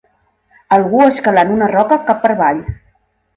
[0.77, 2.65] Algú escalant una roca cap per avall.